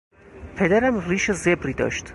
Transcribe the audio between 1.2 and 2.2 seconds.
زبری داشت.